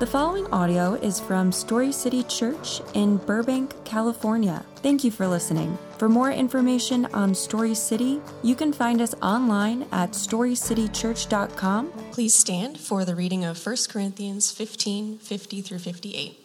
[0.00, 4.64] The following audio is from Story City Church in Burbank, California.
[4.76, 5.76] Thank you for listening.
[5.98, 11.92] For more information on Story City, you can find us online at storycitychurch.com.
[12.12, 16.38] Please stand for the reading of 1 Corinthians 15 50 through 58.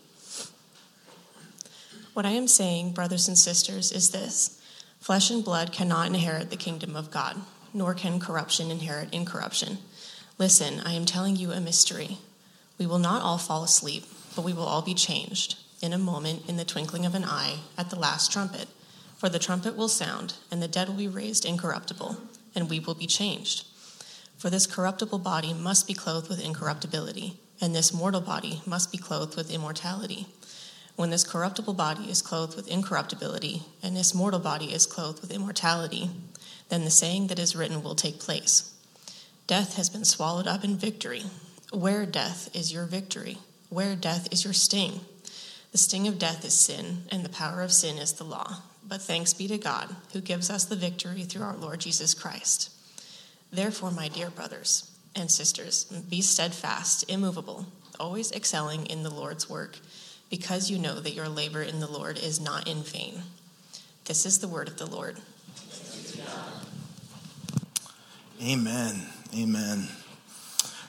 [2.14, 4.62] What I am saying, brothers and sisters, is this
[5.00, 7.38] flesh and blood cannot inherit the kingdom of God,
[7.74, 9.78] nor can corruption inherit incorruption.
[10.38, 12.18] Listen, I am telling you a mystery.
[12.78, 14.06] We will not all fall asleep,
[14.36, 17.60] but we will all be changed in a moment, in the twinkling of an eye,
[17.78, 18.68] at the last trumpet.
[19.18, 22.18] For the trumpet will sound, and the dead will be raised incorruptible,
[22.54, 23.66] and we will be changed.
[24.38, 28.98] For this corruptible body must be clothed with incorruptibility, and this mortal body must be
[28.98, 30.28] clothed with immortality.
[30.96, 35.32] When this corruptible body is clothed with incorruptibility, and this mortal body is clothed with
[35.32, 36.10] immortality,
[36.70, 38.74] then the saying that is written will take place
[39.48, 41.24] Death has been swallowed up in victory.
[41.72, 43.38] Where, death, is your victory?
[43.70, 45.02] Where, death, is your sting?
[45.72, 48.62] The sting of death is sin, and the power of sin is the law.
[48.88, 52.72] But thanks be to God, who gives us the victory through our Lord Jesus Christ.
[53.52, 57.66] Therefore, my dear brothers and sisters, be steadfast, immovable,
[58.00, 59.78] always excelling in the Lord's work,
[60.30, 63.24] because you know that your labor in the Lord is not in vain.
[64.06, 65.18] This is the word of the Lord.
[68.42, 69.08] Amen.
[69.36, 69.88] Amen.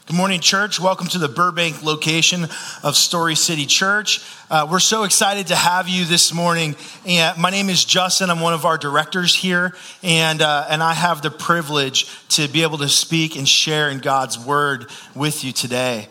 [0.07, 0.79] Good morning, church.
[0.79, 2.47] Welcome to the Burbank location
[2.85, 4.25] of Story City Church.
[4.49, 6.77] Uh, we're so excited to have you this morning.
[7.05, 8.31] And my name is Justin.
[8.31, 12.63] I'm one of our directors here, and uh, and I have the privilege to be
[12.63, 16.07] able to speak and share in God's word with you today.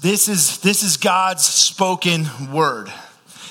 [0.00, 2.88] This is this is God's spoken word,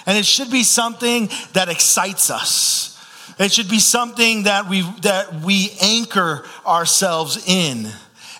[0.06, 2.98] and it should be something that excites us.
[3.38, 7.92] It should be something that we that we anchor ourselves in.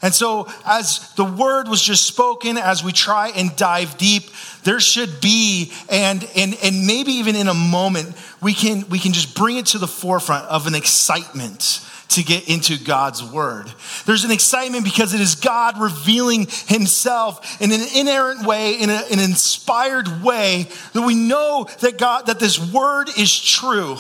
[0.08, 4.24] And so, as the word was just spoken, as we try and dive deep,
[4.64, 9.12] there should be, and, and, and maybe even in a moment, we can, we can
[9.12, 13.66] just bring it to the forefront of an excitement to get into God's word.
[14.06, 19.02] There's an excitement because it is God revealing himself in an inerrant way, in, a,
[19.12, 23.98] an inspired way, that we know that God, that this word is true.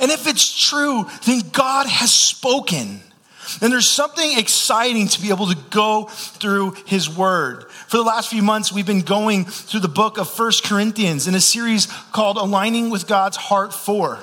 [0.00, 3.00] And if it's true, then God has spoken.
[3.60, 7.70] And there's something exciting to be able to go through his word.
[7.88, 11.34] For the last few months, we've been going through the book of First Corinthians in
[11.34, 14.18] a series called Aligning with God's Heart For.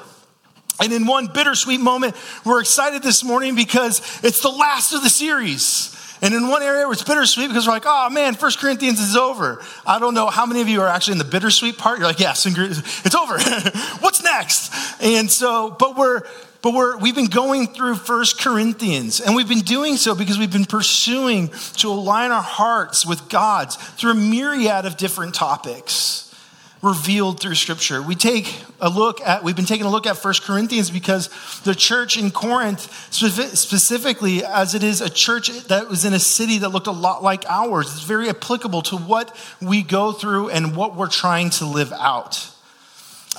[0.80, 5.10] And in one bittersweet moment, we're excited this morning because it's the last of the
[5.10, 5.94] series.
[6.22, 9.62] And in one area, it's bittersweet because we're like, oh man, First Corinthians is over.
[9.86, 12.00] I don't know how many of you are actually in the bittersweet part.
[12.00, 13.38] You're like, yes, it's over.
[14.00, 14.74] What's next?
[15.02, 16.22] And so, but we're
[16.64, 20.52] but we're, we've been going through First Corinthians, and we've been doing so because we've
[20.52, 26.34] been pursuing to align our hearts with God's through a myriad of different topics
[26.82, 28.02] revealed through Scripture.
[28.02, 31.30] We take a look at, we've been taking a look at First Corinthians because
[31.64, 36.60] the church in Corinth, specifically as it is a church that was in a city
[36.60, 40.78] that looked a lot like ours, It's very applicable to what we go through and
[40.78, 42.53] what we're trying to live out.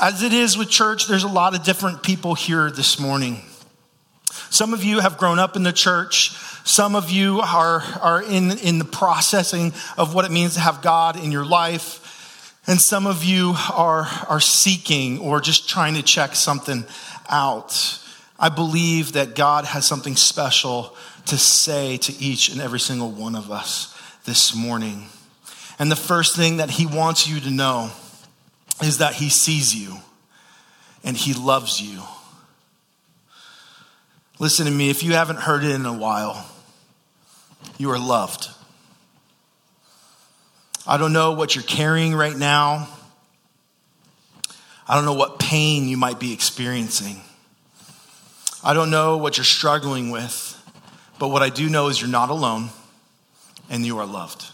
[0.01, 3.43] As it is with church, there's a lot of different people here this morning.
[4.51, 6.31] Some of you have grown up in the church.
[6.65, 10.83] Some of you are, are in, in the processing of what it means to have
[10.83, 12.61] God in your life.
[12.67, 16.85] And some of you are, are seeking or just trying to check something
[17.29, 18.01] out.
[18.37, 20.97] I believe that God has something special
[21.27, 25.07] to say to each and every single one of us this morning.
[25.79, 27.93] And the first thing that He wants you to know
[28.83, 29.97] is that he sees you
[31.03, 32.01] and he loves you.
[34.39, 36.45] Listen to me, if you haven't heard it in a while,
[37.79, 38.49] you are loved.
[40.87, 42.89] I don't know what you're carrying right now.
[44.87, 47.21] I don't know what pain you might be experiencing.
[48.63, 50.51] I don't know what you're struggling with,
[51.19, 52.71] but what I do know is you're not alone
[53.71, 54.45] and you are loved.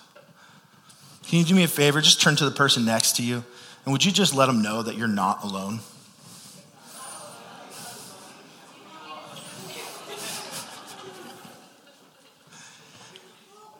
[1.26, 2.00] Can you do me a favor?
[2.00, 3.44] Just turn to the person next to you.
[3.84, 5.80] And would you just let them know that you're not alone?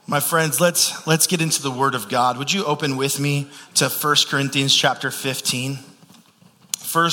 [0.06, 2.37] My friends, let's, let's get into the Word of God.
[2.37, 5.79] Would you open with me to 1 Corinthians chapter 15?
[6.93, 7.11] 1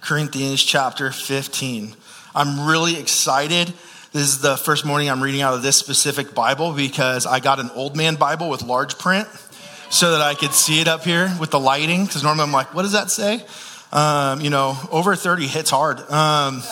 [0.00, 1.94] Corinthians chapter 15.
[2.34, 3.74] I'm really excited.
[4.12, 7.60] This is the first morning I'm reading out of this specific Bible because I got
[7.60, 9.28] an old man Bible with large print
[9.90, 12.04] so that I could see it up here with the lighting.
[12.06, 13.44] Because normally I'm like, what does that say?
[13.92, 15.98] Um, you know, over 30 hits hard.
[16.10, 16.62] Um,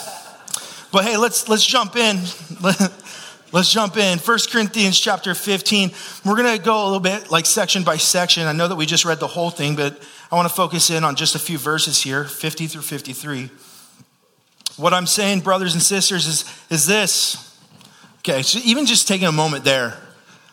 [0.92, 2.16] but hey, let's let's jump in.
[3.52, 4.18] let's jump in.
[4.18, 5.90] 1 Corinthians chapter 15.
[6.24, 8.46] We're going to go a little bit like section by section.
[8.46, 11.04] I know that we just read the whole thing, but I want to focus in
[11.04, 13.50] on just a few verses here 50 through 53.
[14.76, 17.42] What I'm saying, brothers and sisters, is, is this.
[18.18, 19.96] Okay, so even just taking a moment there,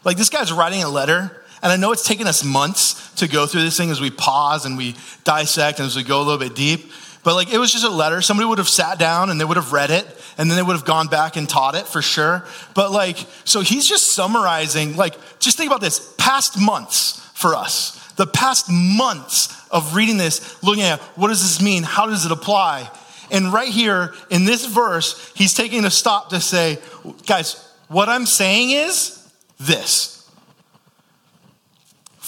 [0.05, 3.47] like this guy's writing a letter, and I know it's taken us months to go
[3.47, 6.37] through this thing as we pause and we dissect and as we go a little
[6.37, 6.91] bit deep.
[7.23, 8.21] But like it was just a letter.
[8.21, 10.05] Somebody would have sat down and they would have read it
[10.37, 12.45] and then they would have gone back and taught it for sure.
[12.75, 17.99] But like, so he's just summarizing, like, just think about this past months for us.
[18.15, 21.83] The past months of reading this, looking at what does this mean?
[21.83, 22.91] How does it apply?
[23.31, 26.77] And right here in this verse, he's taking a stop to say,
[27.25, 29.19] guys, what I'm saying is
[29.59, 30.22] this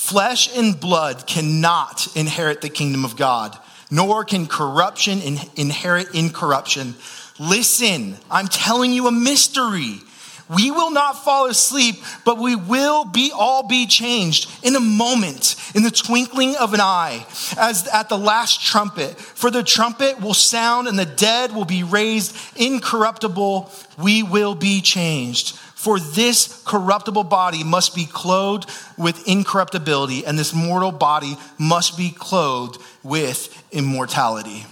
[0.05, 3.57] flesh and blood cannot inherit the kingdom of God,
[3.89, 5.19] nor can corruption
[5.55, 6.93] inherit incorruption.
[7.39, 9.99] Listen, I'm telling you a mystery.
[10.47, 15.55] We will not fall asleep, but we will be all be changed in a moment,
[15.73, 17.25] in the twinkling of an eye,
[17.57, 19.17] as at the last trumpet.
[19.17, 23.71] For the trumpet will sound and the dead will be raised incorruptible.
[23.97, 25.57] We will be changed.
[25.85, 28.67] For this corruptible body must be clothed
[28.97, 34.65] with incorruptibility, and this mortal body must be clothed with immortality.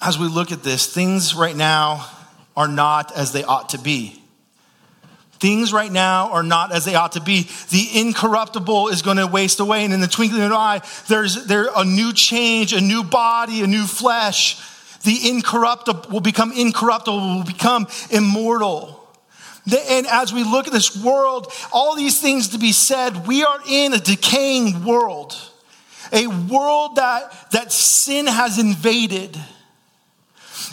[0.00, 2.08] As we look at this, things right now
[2.56, 4.22] are not as they ought to be.
[5.40, 7.48] Things right now are not as they ought to be.
[7.70, 11.46] The incorruptible is going to waste away, and in the twinkling of an eye, there's
[11.46, 14.60] there a new change, a new body, a new flesh.
[15.04, 18.94] The incorruptible will become incorruptible, will become immortal.
[19.90, 23.60] And as we look at this world, all these things to be said, we are
[23.68, 25.36] in a decaying world,
[26.12, 29.38] a world that, that sin has invaded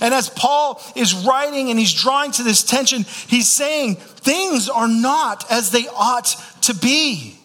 [0.01, 4.87] and as Paul is writing and he's drawing to this tension, he's saying things are
[4.87, 7.37] not as they ought to be.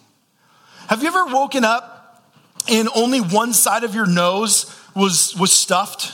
[0.87, 2.23] Have you ever woken up
[2.67, 6.13] and only one side of your nose was, was stuffed?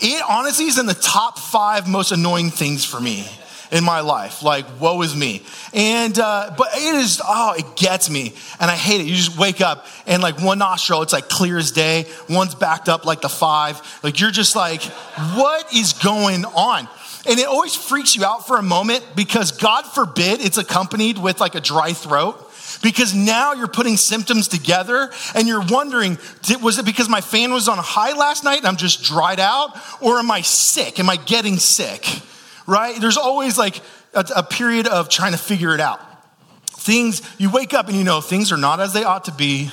[0.00, 3.26] It honestly is in the top five most annoying things for me
[3.70, 4.42] in my life.
[4.42, 5.42] Like, woe is me.
[5.74, 8.32] And, uh, but it is, oh, it gets me.
[8.60, 9.06] And I hate it.
[9.06, 12.06] You just wake up and like one nostril, it's like clear as day.
[12.28, 13.80] One's backed up like the five.
[14.02, 16.88] Like, you're just like, what is going on?
[17.26, 21.40] And it always freaks you out for a moment because God forbid it's accompanied with
[21.40, 22.47] like a dry throat
[22.82, 26.18] because now you're putting symptoms together and you're wondering
[26.62, 29.76] was it because my fan was on high last night and I'm just dried out?
[30.00, 30.98] Or am I sick?
[31.00, 32.06] Am I getting sick?
[32.68, 33.00] right?
[33.00, 33.80] There's always like
[34.14, 36.00] a, a period of trying to figure it out.
[36.66, 39.70] Things, you wake up and you know things are not as they ought to be.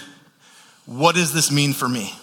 [0.88, 2.13] What does this mean for me?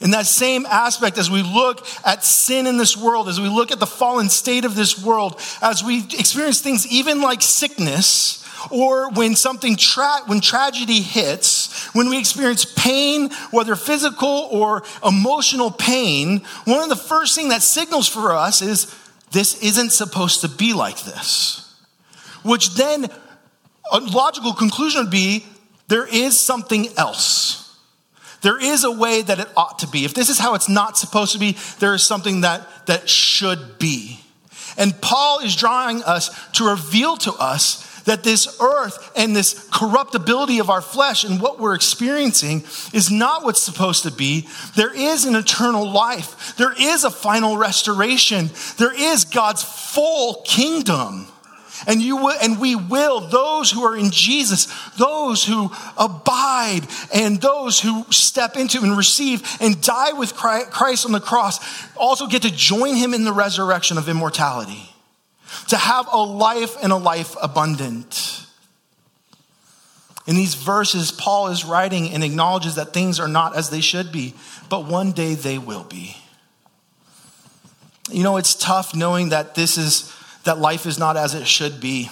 [0.00, 3.70] In that same aspect, as we look at sin in this world, as we look
[3.70, 8.39] at the fallen state of this world, as we experience things even like sickness,
[8.70, 15.70] or when something tra- when tragedy hits, when we experience pain, whether physical or emotional
[15.70, 18.94] pain, one of the first thing that signals for us is
[19.32, 21.74] this isn't supposed to be like this.
[22.42, 23.06] Which then,
[23.92, 25.44] a logical conclusion would be
[25.88, 27.60] there is something else.
[28.42, 30.04] There is a way that it ought to be.
[30.04, 33.78] If this is how it's not supposed to be, there is something that, that should
[33.78, 34.20] be.
[34.78, 40.58] And Paul is drawing us to reveal to us that this earth and this corruptibility
[40.58, 44.48] of our flesh and what we're experiencing is not what's supposed to be.
[44.76, 51.26] There is an eternal life, there is a final restoration, there is God's full kingdom.
[51.86, 54.66] And you will, and we will, those who are in Jesus,
[54.98, 56.82] those who abide,
[57.14, 61.58] and those who step into and receive and die with Christ on the cross,
[61.96, 64.89] also get to join him in the resurrection of immortality
[65.68, 68.46] to have a life and a life abundant.
[70.26, 74.12] In these verses, Paul is writing and acknowledges that things are not as they should
[74.12, 74.34] be,
[74.68, 76.16] but one day they will be.
[78.10, 80.12] You know, it's tough knowing that this is
[80.44, 82.10] that life is not as it should be.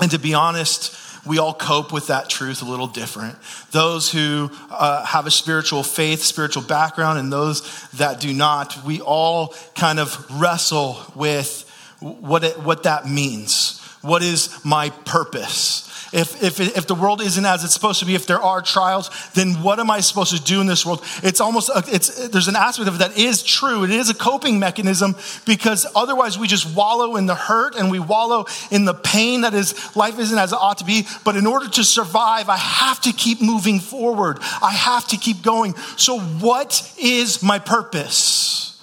[0.00, 3.36] And to be honest, we all cope with that truth a little different.
[3.72, 9.00] Those who uh, have a spiritual faith, spiritual background, and those that do not, we
[9.00, 11.65] all kind of wrestle with
[12.00, 13.80] what, it, what that means.
[14.02, 15.86] What is my purpose?
[16.12, 19.10] If, if, if the world isn't as it's supposed to be, if there are trials,
[19.34, 21.04] then what am I supposed to do in this world?
[21.22, 23.84] It's almost, uh, it's, there's an aspect of it that is true.
[23.84, 27.98] It is a coping mechanism because otherwise we just wallow in the hurt and we
[27.98, 31.06] wallow in the pain that is, life isn't as it ought to be.
[31.24, 34.38] But in order to survive, I have to keep moving forward.
[34.62, 35.74] I have to keep going.
[35.96, 38.75] So what is my purpose?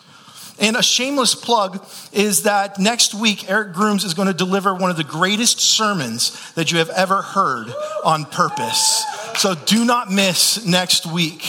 [0.63, 4.89] And a shameless plug is that next week, Eric Grooms is going to deliver one
[4.89, 7.67] of the greatest sermons that you have ever heard
[8.05, 9.03] on purpose.
[9.35, 11.45] So do not miss next week.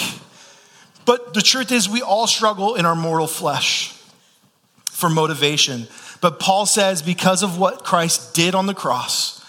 [1.04, 3.97] But the truth is, we all struggle in our mortal flesh
[4.87, 5.87] for motivation.
[6.21, 9.44] But Paul says, because of what Christ did on the cross,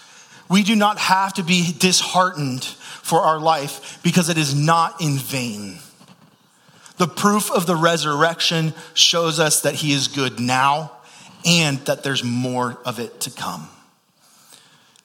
[0.48, 5.16] we do not have to be disheartened for our life because it is not in
[5.16, 5.78] vain.
[6.98, 10.92] The proof of the resurrection shows us that he is good now
[11.44, 13.68] and that there's more of it to come.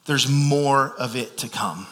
[0.05, 1.88] There's more of it to come.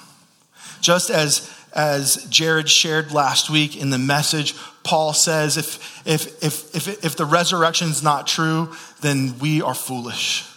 [0.81, 6.75] Just as, as Jared shared last week in the message, Paul says if, if, if,
[6.75, 10.49] if, if the resurrection is not true, then we are foolish.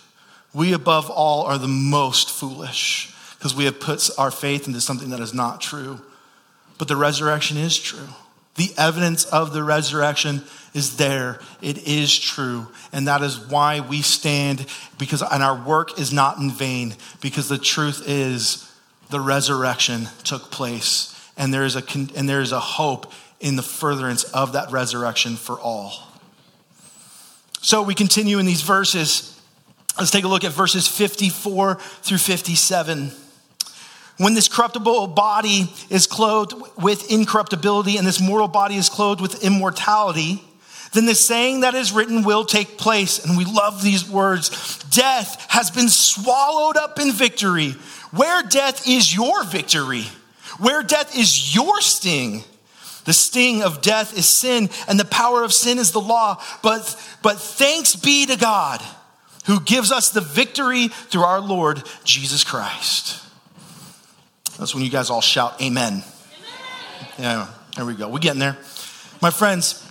[0.54, 5.10] We, above all, are the most foolish because we have put our faith into something
[5.10, 6.00] that is not true.
[6.78, 8.08] But the resurrection is true.
[8.56, 10.42] The evidence of the resurrection
[10.74, 11.38] is there.
[11.60, 12.68] It is true.
[12.92, 14.66] And that is why we stand
[14.98, 18.70] because and our work is not in vain because the truth is
[19.10, 21.82] the resurrection took place and there is a
[22.16, 25.92] and there is a hope in the furtherance of that resurrection for all.
[27.60, 29.40] So we continue in these verses.
[29.98, 33.12] Let's take a look at verses 54 through 57.
[34.18, 39.42] When this corruptible body is clothed with incorruptibility and this mortal body is clothed with
[39.42, 40.42] immortality,
[40.92, 43.24] then the saying that is written will take place.
[43.24, 47.70] And we love these words Death has been swallowed up in victory.
[48.10, 50.04] Where death is your victory?
[50.58, 52.44] Where death is your sting?
[53.04, 56.40] The sting of death is sin, and the power of sin is the law.
[56.62, 58.80] But, but thanks be to God
[59.46, 63.20] who gives us the victory through our Lord Jesus Christ.
[64.62, 65.92] That's when you guys all shout, Amen.
[65.92, 66.04] Amen.
[67.18, 68.08] Yeah, there we go.
[68.08, 68.56] We're getting there.
[69.20, 69.84] My friends,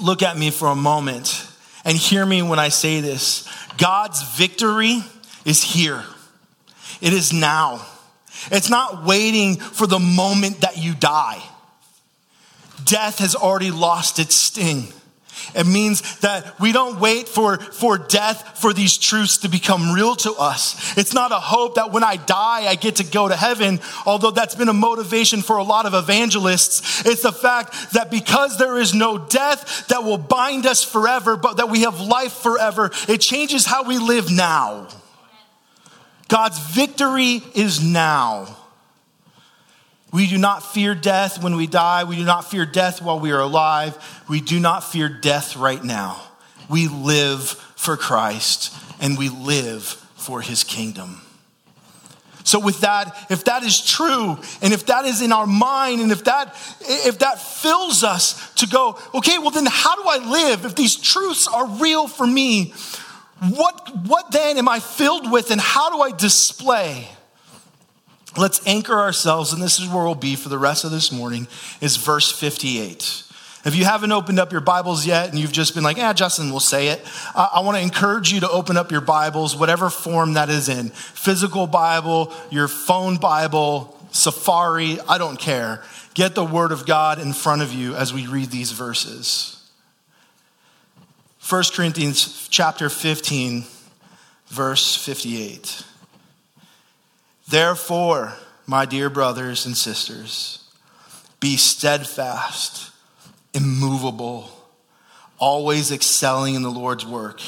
[0.00, 1.44] look at me for a moment
[1.84, 3.48] and hear me when I say this
[3.78, 5.02] God's victory
[5.44, 6.04] is here,
[7.00, 7.84] it is now.
[8.52, 11.42] It's not waiting for the moment that you die.
[12.84, 14.84] Death has already lost its sting.
[15.54, 20.16] It means that we don't wait for, for death for these truths to become real
[20.16, 20.96] to us.
[20.96, 24.30] It's not a hope that when I die, I get to go to heaven, although
[24.30, 27.06] that's been a motivation for a lot of evangelists.
[27.06, 31.58] It's the fact that because there is no death that will bind us forever, but
[31.58, 34.88] that we have life forever, it changes how we live now.
[36.28, 38.56] God's victory is now.
[40.12, 42.04] We do not fear death when we die.
[42.04, 44.22] We do not fear death while we are alive.
[44.28, 46.22] We do not fear death right now.
[46.68, 49.82] We live for Christ and we live
[50.14, 51.20] for his kingdom.
[52.44, 56.12] So with that, if that is true, and if that is in our mind, and
[56.12, 60.64] if that if that fills us to go, okay, well then how do I live
[60.64, 62.72] if these truths are real for me?
[63.50, 67.08] What what then am I filled with and how do I display?
[68.36, 71.48] Let's anchor ourselves, and this is where we'll be for the rest of this morning,
[71.80, 73.24] is verse 58.
[73.64, 76.52] If you haven't opened up your Bibles yet and you've just been like, yeah, Justin
[76.52, 77.02] will say it,
[77.34, 80.68] uh, I want to encourage you to open up your Bibles, whatever form that is
[80.68, 85.82] in physical Bible, your phone Bible, Safari, I don't care.
[86.14, 89.68] Get the Word of God in front of you as we read these verses.
[91.48, 93.64] 1 Corinthians chapter 15,
[94.46, 95.82] verse 58.
[97.48, 98.34] Therefore,
[98.66, 100.64] my dear brothers and sisters,
[101.38, 102.90] be steadfast,
[103.54, 104.50] immovable,
[105.38, 107.40] always excelling in the Lord's work,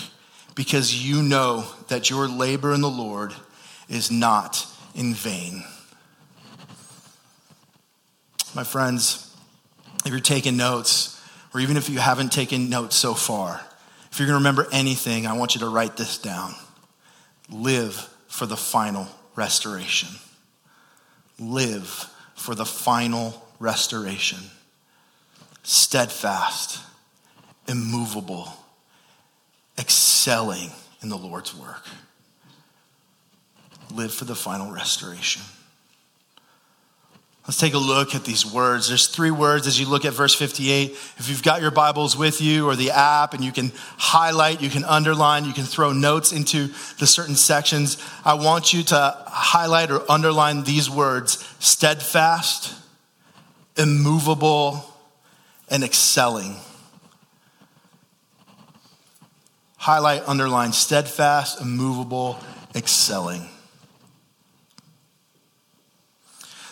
[0.54, 3.32] because you know that your labor in the Lord
[3.88, 5.64] is not in vain.
[8.54, 9.36] My friends,
[10.04, 11.20] if you're taking notes,
[11.52, 13.60] or even if you haven't taken notes so far,
[14.12, 16.54] if you're going to remember anything, I want you to write this down.
[17.50, 17.94] Live
[18.28, 20.08] for the final restoration.
[21.38, 24.38] Live for the final restoration.
[25.62, 26.80] Steadfast,
[27.68, 28.52] immovable,
[29.78, 30.70] excelling
[31.02, 31.86] in the Lord's work.
[33.94, 35.42] Live for the final restoration.
[37.48, 38.88] Let's take a look at these words.
[38.88, 40.90] There's three words as you look at verse 58.
[40.90, 44.68] If you've got your Bibles with you or the app and you can highlight, you
[44.68, 46.66] can underline, you can throw notes into
[46.98, 52.74] the certain sections, I want you to highlight or underline these words steadfast,
[53.78, 54.84] immovable,
[55.70, 56.54] and excelling.
[59.78, 62.38] Highlight, underline steadfast, immovable,
[62.74, 63.48] excelling.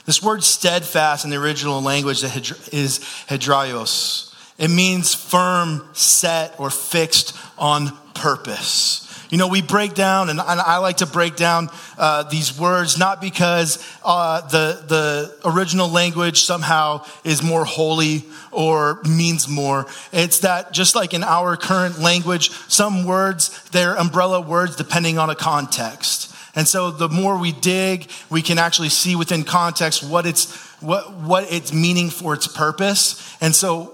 [0.06, 4.32] This word steadfast in the original language is hedraios.
[4.56, 9.02] It means firm, set, or fixed on purpose.
[9.30, 13.20] You know, we break down, and I like to break down uh, these words not
[13.20, 19.86] because uh, the, the original language somehow is more holy or means more.
[20.12, 25.28] It's that just like in our current language, some words, they're umbrella words depending on
[25.28, 26.32] a context.
[26.56, 31.12] And so the more we dig, we can actually see within context what it's, what,
[31.12, 33.36] what it's meaning for its purpose.
[33.40, 33.92] And so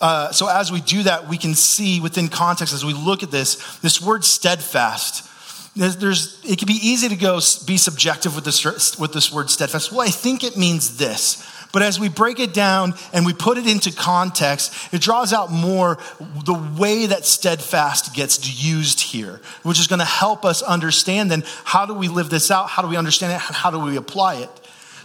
[0.00, 3.30] uh, so as we do that, we can see within context as we look at
[3.30, 5.28] this, this word steadfast.
[5.76, 9.50] There's, there's, it can be easy to go be subjective with this, with this word
[9.50, 9.92] steadfast.
[9.92, 11.46] Well, I think it means this.
[11.72, 15.50] But as we break it down and we put it into context, it draws out
[15.50, 15.98] more
[16.44, 21.44] the way that steadfast gets used here, which is going to help us understand then
[21.64, 22.68] how do we live this out?
[22.68, 23.40] How do we understand it?
[23.40, 24.50] How do we apply it?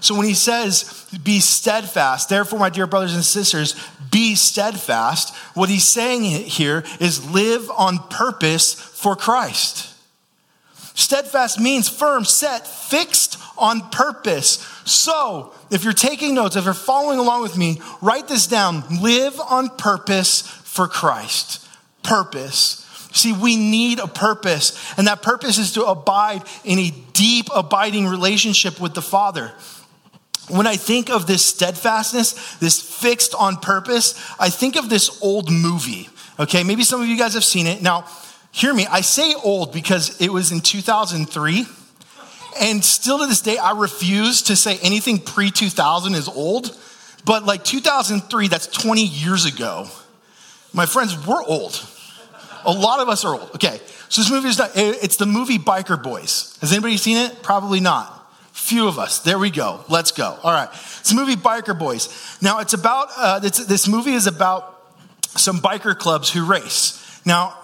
[0.01, 3.75] So when he says, be steadfast, therefore, my dear brothers and sisters,
[4.11, 9.94] be steadfast, what he's saying here is live on purpose for Christ.
[10.95, 14.65] Steadfast means firm, set, fixed on purpose.
[14.85, 18.83] So, if you're taking notes, if you're following along with me, write this down.
[19.01, 21.67] Live on purpose for Christ.
[22.01, 22.81] Purpose.
[23.11, 28.07] See, we need a purpose, and that purpose is to abide in a deep, abiding
[28.07, 29.53] relationship with the Father
[30.49, 35.51] when I think of this steadfastness, this fixed on purpose, I think of this old
[35.51, 36.09] movie.
[36.39, 37.81] Okay, maybe some of you guys have seen it.
[37.81, 38.05] Now,
[38.55, 41.65] hear me, I say old because it was in 2003.
[42.61, 46.75] And still to this day, I refuse to say anything pre 2000 is old.
[47.25, 49.87] But like 2003, that's 20 years ago.
[50.73, 51.85] My friends, we're old.
[52.63, 53.51] A lot of us are old.
[53.55, 56.57] Okay, so this movie is not, it's the movie Biker Boys.
[56.61, 57.43] Has anybody seen it?
[57.43, 58.11] Probably not.
[58.53, 59.19] Few of us.
[59.19, 59.83] There we go.
[59.89, 60.37] Let's go.
[60.41, 60.69] All right.
[60.71, 62.37] It's a movie, Biker Boys.
[62.41, 64.81] Now, it's about, uh, this movie is about
[65.35, 67.01] some biker clubs who race.
[67.25, 67.57] Now,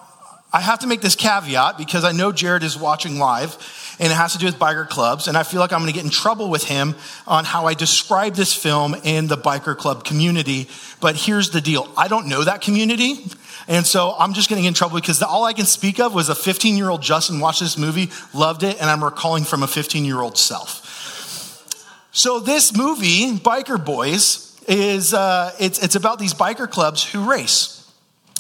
[0.54, 3.58] I have to make this caveat because I know Jared is watching live
[4.00, 5.28] and it has to do with biker clubs.
[5.28, 7.74] And I feel like I'm going to get in trouble with him on how I
[7.74, 10.68] describe this film in the biker club community.
[11.00, 13.26] But here's the deal I don't know that community.
[13.68, 16.36] And so I'm just getting in trouble because all I can speak of was a
[16.36, 20.04] 15 year old Justin watched this movie, loved it, and I'm recalling from a 15
[20.04, 20.88] year old self.
[22.12, 27.81] So this movie, Biker Boys, is uh, it's, it's about these biker clubs who race.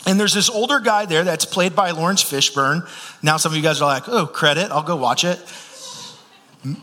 [0.05, 2.87] And there's this older guy there that's played by Laurence Fishburne.
[3.21, 5.39] Now some of you guys are like, oh, credit, I'll go watch it.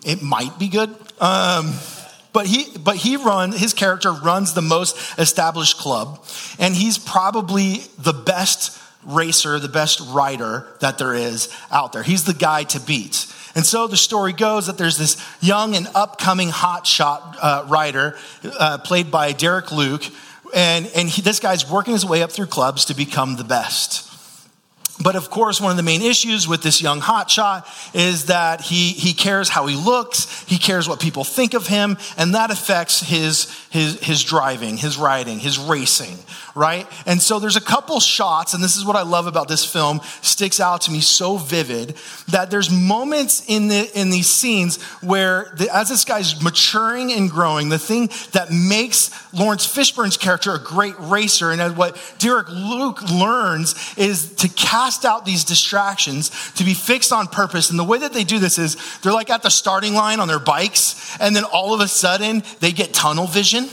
[0.04, 0.94] It might be good.
[1.20, 1.74] Um,
[2.32, 6.24] but he but he run his character runs the most established club
[6.58, 12.24] and he's probably the best racer the best rider that there is out there he's
[12.24, 16.50] the guy to beat and so the story goes that there's this young and upcoming
[16.50, 20.04] hotshot uh, rider uh, played by derek luke
[20.54, 24.07] and, and he, this guy's working his way up through clubs to become the best
[25.00, 28.90] but of course, one of the main issues with this young hotshot is that he,
[28.90, 33.00] he cares how he looks, he cares what people think of him, and that affects
[33.00, 36.16] his, his, his driving, his riding, his racing,
[36.56, 36.86] right?
[37.06, 40.00] And so there's a couple shots, and this is what I love about this film,
[40.20, 41.96] sticks out to me so vivid,
[42.28, 47.30] that there's moments in, the, in these scenes where, the, as this guy's maturing and
[47.30, 53.00] growing, the thing that makes Laurence Fishburne's character a great racer, and what Derek Luke
[53.10, 57.68] learns is to cast cast out these distractions to be fixed on purpose.
[57.68, 60.28] And the way that they do this is they're like at the starting line on
[60.28, 63.68] their bikes, and then all of a sudden they get tunnel vision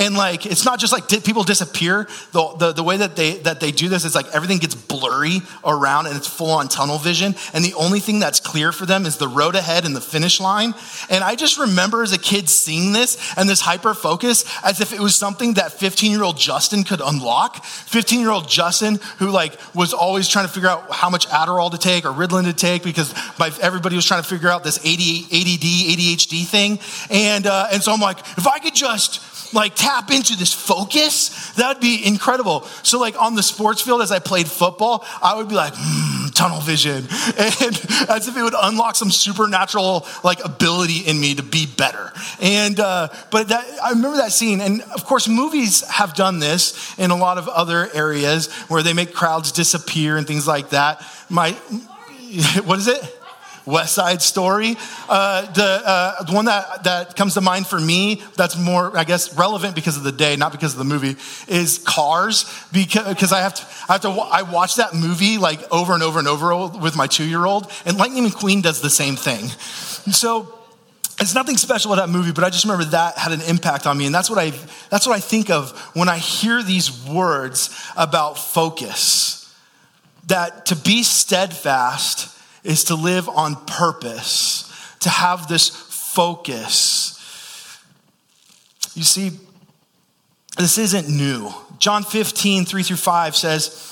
[0.00, 2.08] and like it's not just like people disappear.
[2.32, 5.42] The, the, the, way that they that they do this is like everything gets blurry
[5.62, 7.36] around and it's full on tunnel vision.
[7.52, 10.40] And the only thing that's clear for them is the road ahead and the finish
[10.40, 10.74] line.
[11.10, 14.94] And i just remember as a kid seeing this and this hyper focus as if
[14.94, 17.62] it was something that 15 year old justin could unlock.
[17.64, 21.70] 15 year old justin who like was always trying to figure out how much adderall
[21.70, 23.12] to take or ritalin to take because
[23.60, 26.78] everybody was trying to figure out this ADD, adhd thing.
[27.10, 31.52] And uh, and so i'm like if i could just like tap into this focus,
[31.52, 32.62] that'd be incredible.
[32.82, 36.34] So, like on the sports field, as I played football, I would be like, mm,
[36.34, 36.96] tunnel vision,
[37.38, 42.12] and as if it would unlock some supernatural like ability in me to be better.
[42.40, 46.98] And uh, but that I remember that scene, and of course, movies have done this
[46.98, 51.04] in a lot of other areas where they make crowds disappear and things like that.
[51.28, 51.52] My,
[52.64, 53.19] what is it?
[53.70, 54.76] West Side Story.
[55.08, 59.04] Uh, the, uh, the one that, that comes to mind for me, that's more, I
[59.04, 61.16] guess, relevant because of the day, not because of the movie,
[61.48, 62.44] is Cars.
[62.72, 66.18] Because I have to, I have to, I watch that movie like over and over
[66.18, 69.46] and over with my two year old, and Lightning McQueen does the same thing.
[70.12, 70.56] So,
[71.20, 73.98] it's nothing special about that movie, but I just remember that had an impact on
[73.98, 74.06] me.
[74.06, 74.52] And that's what I,
[74.88, 79.36] that's what I think of when I hear these words about focus.
[80.28, 84.70] That to be steadfast is to live on purpose,
[85.00, 87.16] to have this focus.
[88.94, 89.30] You see,
[90.58, 91.50] this isn't new.
[91.78, 93.86] John 15, 3 through 5 says,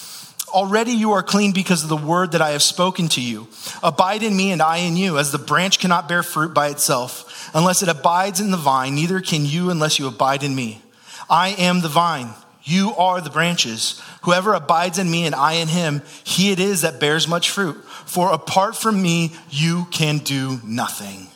[0.48, 3.48] Already you are clean because of the word that I have spoken to you.
[3.82, 7.28] Abide in me and I in you, as the branch cannot bear fruit by itself
[7.54, 10.82] unless it abides in the vine, neither can you unless you abide in me.
[11.30, 12.30] I am the vine,
[12.64, 14.00] you are the branches.
[14.22, 17.76] Whoever abides in me and I in him, he it is that bears much fruit.
[18.08, 21.26] For apart from me, you can do nothing.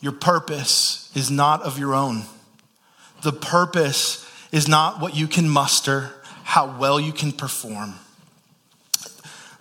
[0.00, 2.24] Your purpose is not of your own.
[3.22, 6.10] The purpose is not what you can muster
[6.42, 7.94] how well you can perform.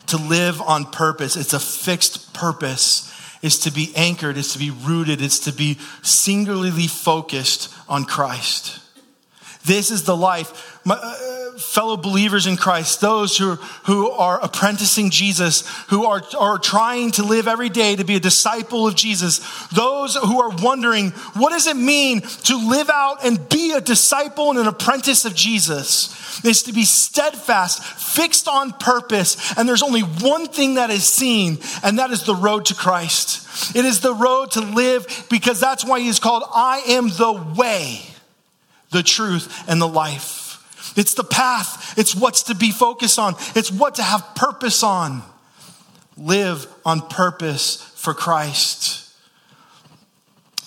[0.08, 4.72] To live on purpose, it's a fixed purpose, is to be anchored, is to be
[4.72, 8.80] rooted, it's to be singularly focused on Christ.
[9.68, 10.80] This is the life.
[10.86, 16.58] My, uh, fellow believers in Christ, those who, who are apprenticing Jesus, who are, are
[16.58, 21.12] trying to live every day to be a disciple of Jesus, those who are wondering,
[21.34, 25.36] what does it mean to live out and be a disciple and an apprentice of
[25.36, 26.16] Jesus?
[26.46, 31.58] Is to be steadfast, fixed on purpose, and there's only one thing that is seen,
[31.84, 33.76] and that is the road to Christ.
[33.76, 38.02] It is the road to live because that's why he's called I am the way,
[38.92, 40.94] the truth, and the life.
[40.98, 41.98] It's the path.
[41.98, 43.36] It's what's to be focused on.
[43.56, 45.22] It's what to have purpose on.
[46.18, 49.14] Live on purpose for Christ.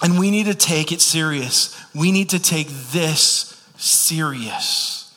[0.02, 1.76] And we need to take it serious.
[1.94, 5.12] We need to take this serious.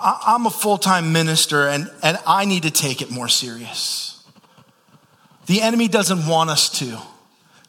[0.00, 4.24] I'm a full time minister and, and I need to take it more serious.
[5.46, 6.98] The enemy doesn't want us to.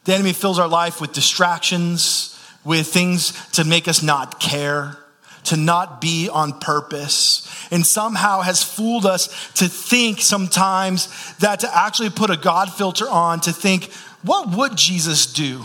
[0.04, 2.29] The enemy fills our life with distractions,
[2.64, 4.96] with things to make us not care
[5.44, 11.76] to not be on purpose and somehow has fooled us to think sometimes that to
[11.76, 13.92] actually put a God filter on to think,
[14.22, 15.64] what would Jesus do?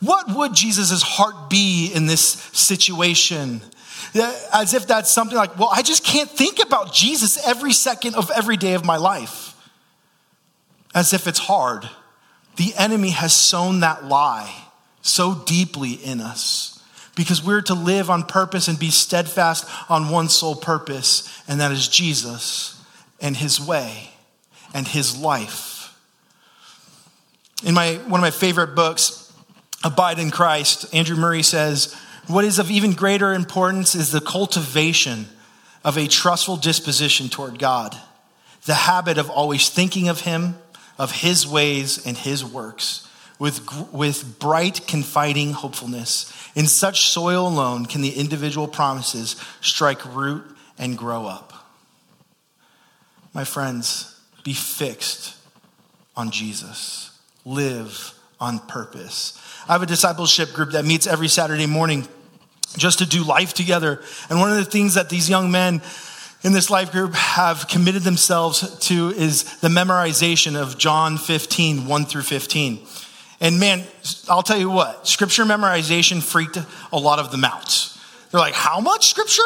[0.00, 3.60] What would Jesus' heart be in this situation?
[4.52, 8.30] As if that's something like, well, I just can't think about Jesus every second of
[8.30, 9.54] every day of my life.
[10.94, 11.88] As if it's hard.
[12.56, 14.67] The enemy has sown that lie
[15.08, 16.80] so deeply in us
[17.16, 21.72] because we're to live on purpose and be steadfast on one sole purpose, and that
[21.72, 22.80] is Jesus
[23.20, 24.10] and his way
[24.72, 25.98] and his life.
[27.64, 29.24] In my, one of my favorite books,
[29.82, 31.94] Abide in Christ, Andrew Murray says,
[32.26, 35.26] What is of even greater importance is the cultivation
[35.84, 37.96] of a trustful disposition toward God,
[38.66, 40.56] the habit of always thinking of him,
[40.98, 43.07] of his ways, and his works
[43.38, 46.32] with, with bright, confiding hopefulness.
[46.54, 50.44] In such soil alone can the individual promises strike root
[50.78, 51.52] and grow up.
[53.34, 55.36] My friends, be fixed
[56.16, 57.16] on Jesus.
[57.44, 59.40] Live on purpose.
[59.68, 62.08] I have a discipleship group that meets every Saturday morning
[62.76, 64.00] just to do life together.
[64.28, 65.82] And one of the things that these young men
[66.42, 72.04] in this life group have committed themselves to is the memorization of John 15, 1
[72.06, 72.86] through 15.
[73.40, 73.84] And man,
[74.28, 76.58] I'll tell you what, scripture memorization freaked
[76.92, 77.94] a lot of them out.
[78.30, 79.42] They're like, how much scripture?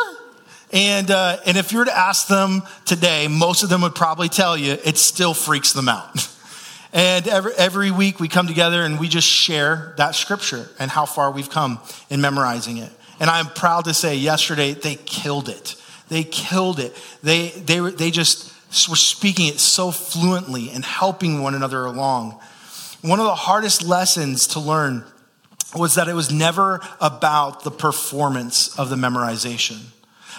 [0.73, 4.31] And, uh, and if you were to ask them today, most of them would probably
[4.31, 6.27] tell you it still freaks them out.
[6.95, 11.05] and every, every week we come together and we just share that scripture and how
[11.05, 11.79] far we've come
[12.09, 12.91] in memorizing it.
[13.21, 15.77] And I'm proud to say yesterday they killed it.
[16.09, 16.97] They killed it.
[17.23, 18.51] They, they, they just
[18.89, 22.41] were speaking it so fluently and helping one another along.
[23.03, 25.05] One of the hardest lessons to learn
[25.75, 29.81] was that it was never about the performance of the memorization.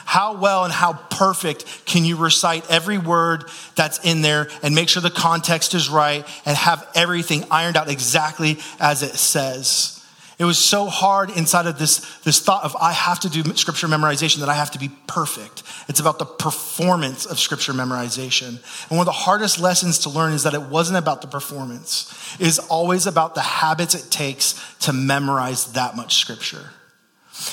[0.06, 4.89] How well and how perfect can you recite every word that's in there and make
[4.89, 10.03] sure the context is right and have everything ironed out exactly as it says?
[10.39, 13.88] It was so hard inside of this, this thought of I have to do scripture
[13.88, 15.63] memorization that I have to be perfect.
[15.88, 18.50] It's about the performance of scripture memorization.
[18.89, 22.12] And one of the hardest lessons to learn is that it wasn't about the performance.
[22.39, 26.72] It is always about the habits it takes to memorize that much scripture.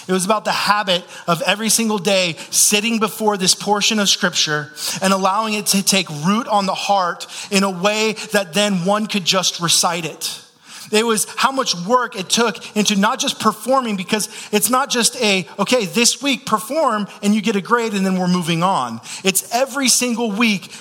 [0.06, 4.72] It was about the habit of every single day sitting before this portion of scripture
[5.00, 9.06] and allowing it to take root on the heart in a way that then one
[9.06, 10.44] could just recite it.
[10.90, 15.16] It was how much work it took into not just performing, because it's not just
[15.22, 19.00] a, okay, this week perform and you get a grade and then we're moving on.
[19.22, 20.72] It's every single week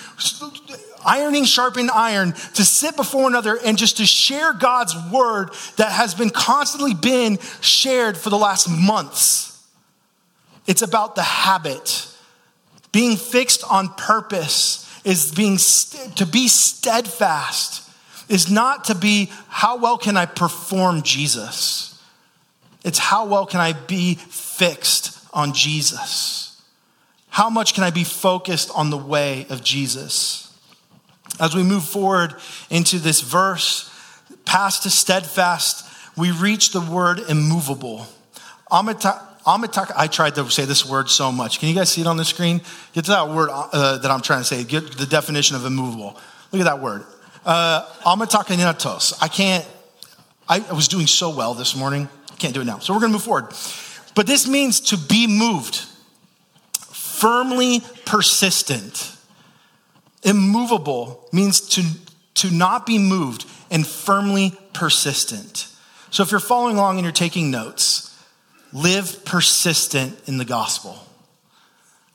[1.04, 6.14] ironing sharpened iron to sit before another and just to share God's word that has
[6.14, 9.46] been constantly been shared for the last months.
[10.66, 12.06] It's about the habit.
[12.92, 17.89] Being fixed on purpose is being st- to be steadfast
[18.30, 22.00] is not to be how well can I perform Jesus.
[22.84, 26.62] It's how well can I be fixed on Jesus.
[27.28, 30.46] How much can I be focused on the way of Jesus?
[31.40, 32.34] As we move forward
[32.70, 33.92] into this verse,
[34.44, 38.06] past to steadfast, we reach the word immovable.
[38.70, 41.58] Amitaka, I tried to say this word so much.
[41.58, 42.60] Can you guys see it on the screen?
[42.92, 44.62] Get to that word uh, that I'm trying to say.
[44.64, 46.16] Get the definition of immovable.
[46.52, 47.04] Look at that word.
[47.44, 47.86] Uh,
[49.20, 49.66] I can't,
[50.48, 52.08] I, I was doing so well this morning.
[52.38, 52.78] Can't do it now.
[52.78, 53.48] So we're going to move forward.
[54.14, 55.76] But this means to be moved,
[56.92, 59.16] firmly persistent
[60.22, 61.82] Immovable means to,
[62.34, 65.68] to not be moved and firmly persistent.
[66.10, 68.14] So if you're following along and you're taking notes,
[68.72, 70.98] live persistent in the gospel.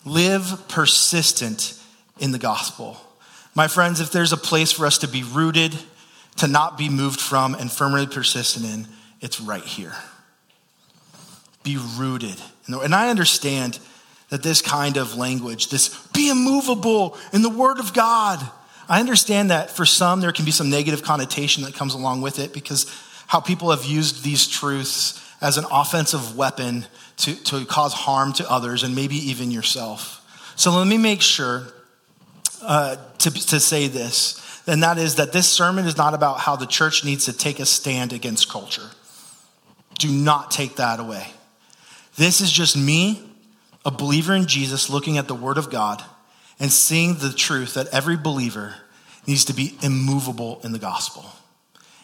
[0.04, 1.82] Live persistent
[2.20, 2.98] in the gospel.
[3.56, 5.74] My friends, if there's a place for us to be rooted,
[6.38, 8.88] to not be moved from, and firmly persistent in,
[9.22, 9.94] it's right here.
[11.64, 12.36] Be rooted.
[12.68, 13.80] And I understand
[14.30, 18.46] that this kind of language, this be immovable in the Word of God,
[18.90, 22.40] I understand that for some there can be some negative connotation that comes along with
[22.40, 22.92] it because
[23.28, 26.86] how people have used these truths as an offensive weapon
[27.18, 30.22] to, to cause harm to others and maybe even yourself.
[30.56, 31.68] So let me make sure
[32.62, 36.56] uh, to, to say this, and that is that this sermon is not about how
[36.56, 38.90] the church needs to take a stand against culture.
[40.00, 41.28] Do not take that away.
[42.16, 43.22] This is just me
[43.86, 46.04] a believer in Jesus looking at the Word of God
[46.60, 48.76] and seeing the truth that every believer
[49.28, 51.26] needs to be immovable in the gospel.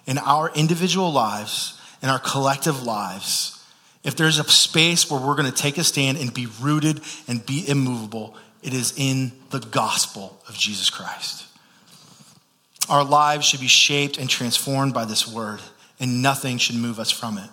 [0.06, 3.64] In our individual lives, in our collective lives,
[4.04, 7.46] if there's a space where we're going to take a stand and be rooted and
[7.46, 11.46] be immovable, it is in the gospel of Jesus Christ.
[12.90, 15.60] Our lives should be shaped and transformed by this word,
[16.00, 17.50] and nothing should move us from it.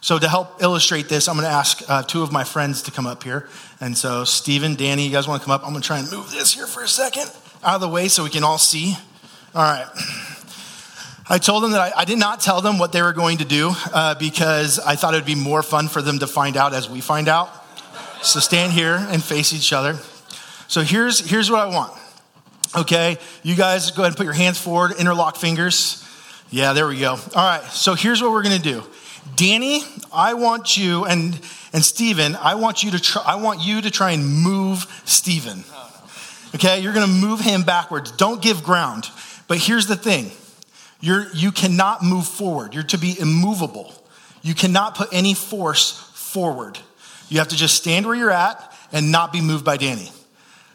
[0.00, 2.92] So, to help illustrate this, I'm going to ask uh, two of my friends to
[2.92, 3.48] come up here.
[3.80, 5.62] And so, Stephen, Danny, you guys want to come up?
[5.64, 7.28] I'm going to try and move this here for a second
[7.64, 8.94] out of the way so we can all see.
[9.54, 9.86] All right.
[11.28, 13.44] I told them that I, I did not tell them what they were going to
[13.44, 16.72] do uh, because I thought it would be more fun for them to find out
[16.72, 17.50] as we find out.
[18.26, 19.98] So, stand here and face each other.
[20.68, 21.92] So, here's, here's what I want.
[22.76, 26.04] Okay, you guys go ahead and put your hands forward, interlock fingers.
[26.50, 27.12] Yeah, there we go.
[27.12, 28.82] All right, so here's what we're gonna do.
[29.34, 31.40] Danny, I want you and
[31.72, 35.64] and Stephen, I want you to try, I want you to try and move Stephen.
[36.54, 38.12] Okay, you're to move him backwards.
[38.12, 39.10] Don't give ground.
[39.48, 40.30] But here's the thing.
[41.00, 42.74] You're you cannot move forward.
[42.74, 43.92] You're to be immovable.
[44.42, 46.78] You cannot put any force forward.
[47.28, 50.10] You have to just stand where you're at and not be moved by Danny.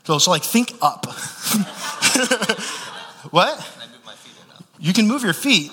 [0.03, 1.05] So, so like think up.
[3.31, 3.77] what?
[4.79, 5.71] You can move your feet,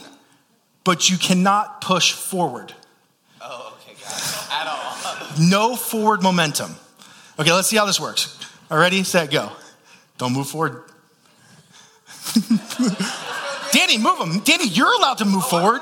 [0.85, 2.75] but you cannot push forward.
[3.41, 4.53] Oh, okay, got it.
[4.53, 4.95] At all.
[5.49, 6.77] no forward momentum.
[7.39, 8.39] Okay, let's see how this works.
[8.71, 9.51] All ready, set, go.
[10.19, 10.83] Don't move forward.
[13.73, 14.41] Danny, move him.
[14.41, 15.81] Danny, you're allowed to move forward.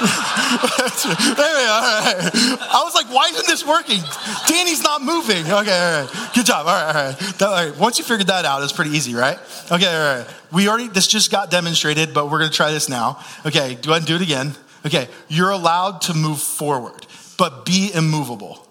[0.00, 1.82] There we are.
[1.82, 2.30] All right.
[2.34, 4.00] I was like, why isn't this working?
[4.46, 5.44] Danny's not moving.
[5.44, 6.32] Okay, all right.
[6.34, 6.66] Good job.
[6.66, 7.42] All right, all right.
[7.42, 7.76] All right.
[7.78, 9.38] Once you figured that out, it's pretty easy, right?
[9.70, 10.26] Okay, all right.
[10.52, 13.18] We already, this just got demonstrated, but we're going to try this now.
[13.44, 14.54] Okay, go ahead and do it again.
[14.86, 17.06] Okay, you're allowed to move forward,
[17.36, 18.66] but be immovable.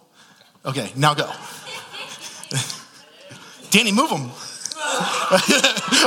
[0.65, 1.29] Okay, now go.
[3.69, 4.31] Danny, move him.
[4.79, 5.39] All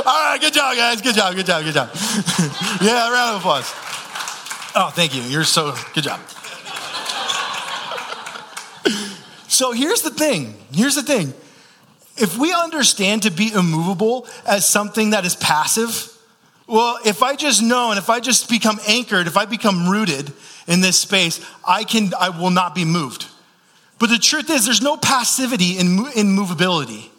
[0.05, 1.01] right, good job, guys.
[1.01, 1.89] Good job, good job, good job.
[2.81, 3.71] yeah, round of applause.
[4.73, 5.21] Oh, thank you.
[5.23, 6.21] You're so good job.
[9.47, 10.55] so here's the thing.
[10.71, 11.33] Here's the thing.
[12.17, 16.07] If we understand to be immovable as something that is passive,
[16.67, 20.31] well, if I just know and if I just become anchored, if I become rooted
[20.67, 23.27] in this space, I can I will not be moved.
[23.99, 27.09] But the truth is there's no passivity in, in movability.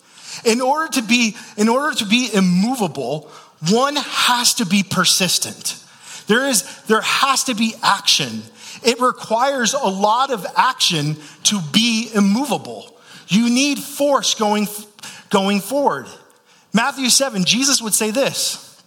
[0.44, 3.30] In order to be, in order to be immovable,
[3.70, 5.81] one has to be persistent.
[6.32, 8.42] There is, there has to be action.
[8.82, 12.96] It requires a lot of action to be immovable.
[13.28, 14.66] You need force going,
[15.28, 16.06] going forward.
[16.72, 18.82] Matthew 7, Jesus would say this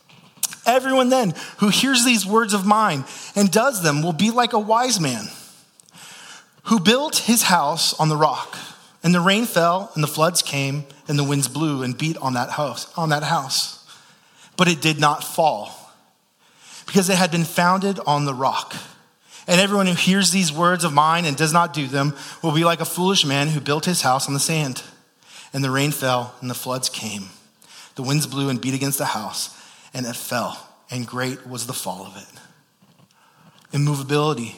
[0.66, 3.06] Everyone then who hears these words of mine
[3.36, 5.26] and does them will be like a wise man
[6.64, 8.58] who built his house on the rock.
[9.04, 12.34] And the rain fell, and the floods came, and the winds blew and beat on
[12.34, 13.86] that house, on that house.
[14.58, 15.85] but it did not fall
[16.86, 18.76] because it had been founded on the rock.
[19.48, 22.64] And everyone who hears these words of mine and does not do them will be
[22.64, 24.84] like a foolish man who built his house on the sand.
[25.54, 27.28] And the rain fell, and the floods came.
[27.96, 29.56] The winds blew and beat against the house,
[29.94, 32.28] and it fell, and great was the fall of it.
[33.72, 34.56] Immovability.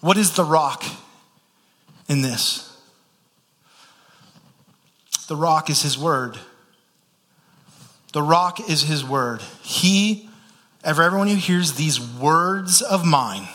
[0.00, 0.82] What is the rock
[2.08, 2.66] in this?
[5.28, 6.38] The rock is his word.
[8.12, 9.42] The rock is his word.
[9.62, 10.28] He,
[10.82, 13.48] ever everyone who hears these words of mine,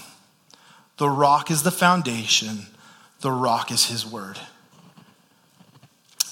[0.98, 2.68] the rock is the foundation,
[3.22, 4.40] the rock is his word.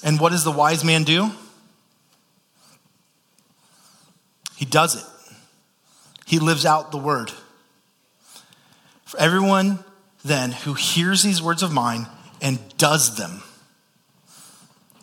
[0.04, 1.32] And what does the wise man do?
[4.56, 5.04] He does it.
[6.26, 7.32] He lives out the word.
[9.06, 9.80] For everyone
[10.24, 12.08] then who hears these words of mine
[12.42, 13.44] and does them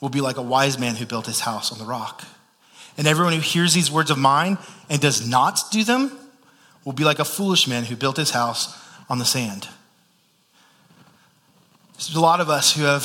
[0.01, 2.25] will be like a wise man who built his house on the rock.
[2.97, 6.17] And everyone who hears these words of mine and does not do them
[6.85, 8.77] will be like a foolish man who built his house
[9.09, 9.69] on the sand.
[11.95, 13.05] There's a lot of us who have,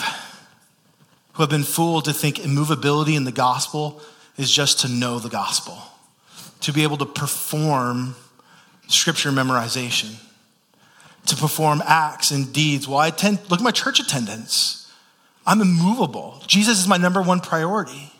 [1.33, 4.01] who have been fooled to think immovability in the gospel
[4.37, 5.77] is just to know the gospel,
[6.61, 8.15] to be able to perform
[8.87, 10.15] scripture memorization,
[11.25, 12.87] to perform acts and deeds.
[12.87, 14.91] Well, I attend, look at my church attendance.
[15.45, 16.41] I'm immovable.
[16.47, 18.11] Jesus is my number one priority.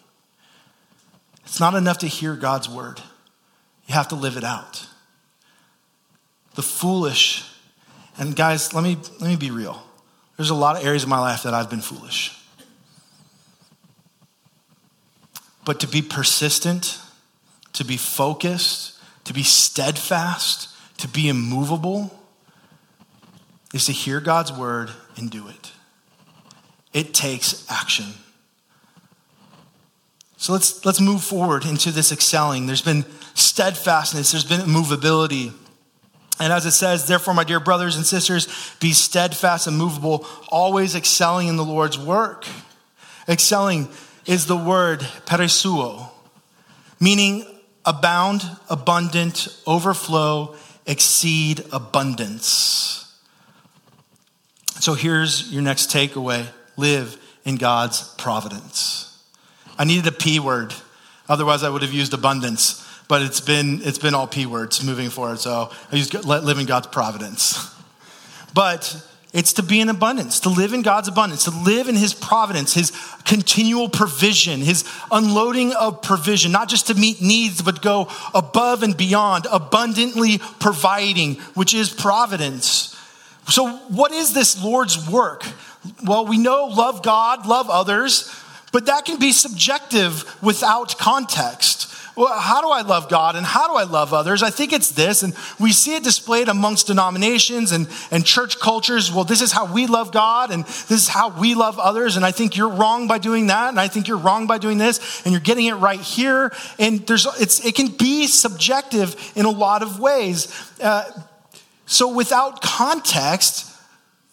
[1.46, 3.02] It's not enough to hear God's word,
[3.88, 4.88] you have to live it out.
[6.56, 7.50] The foolish,
[8.18, 9.84] and guys, let me, let me be real.
[10.38, 12.38] There's a lot of areas of my life that I've been foolish.
[15.66, 17.00] But to be persistent,
[17.74, 22.18] to be focused, to be steadfast, to be immovable,
[23.74, 25.72] is to hear God's word and do it.
[26.94, 28.06] It takes action.
[30.46, 32.68] So let's, let's move forward into this excelling.
[32.68, 33.04] There's been
[33.34, 35.52] steadfastness, there's been movability.
[36.40, 38.48] And as it says, therefore, my dear brothers and sisters,
[38.80, 42.46] be steadfast and movable, always excelling in the Lord's work.
[43.28, 43.90] Excelling
[44.28, 46.12] is the word perisseuo,
[47.00, 47.44] meaning
[47.84, 50.56] abound, abundant, overflow,
[50.86, 53.12] exceed abundance.
[54.80, 56.46] So here's your next takeaway
[56.78, 59.15] live in God's providence.
[59.78, 60.74] I needed a P word.
[61.28, 62.86] Otherwise, I would have used abundance.
[63.08, 65.40] But it's been, it's been all P words moving forward.
[65.40, 67.72] So I used live in God's providence.
[68.54, 72.14] But it's to be in abundance, to live in God's abundance, to live in His
[72.14, 72.94] providence, His
[73.26, 78.96] continual provision, His unloading of provision, not just to meet needs, but go above and
[78.96, 82.96] beyond, abundantly providing, which is providence.
[83.50, 85.44] So, what is this Lord's work?
[86.06, 88.34] Well, we know love God, love others,
[88.76, 91.90] but that can be subjective without context.
[92.18, 94.44] Well, how do I love God and how do I love others?
[94.44, 99.14] I think it's this, and we see it displayed amongst denominations and, and church cultures.
[99.14, 102.26] Well, this is how we love God and this is how we love others, and
[102.26, 105.22] I think you're wrong by doing that, and I think you're wrong by doing this,
[105.24, 106.52] and you're getting it right here.
[106.78, 110.54] And there's, it's, it can be subjective in a lot of ways.
[110.84, 111.10] Uh,
[111.86, 113.74] so without context,